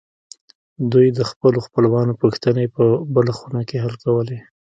[0.91, 4.39] دوی د خپلو خپلوانو پوښتنې په بله خونه کې حل کولې